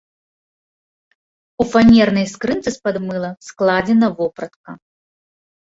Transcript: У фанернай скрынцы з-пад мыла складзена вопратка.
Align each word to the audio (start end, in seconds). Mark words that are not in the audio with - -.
У 1.65 1.67
фанернай 1.73 2.25
скрынцы 2.33 2.69
з-пад 2.79 2.95
мыла 3.07 3.29
складзена 3.51 4.13
вопратка. 4.19 4.69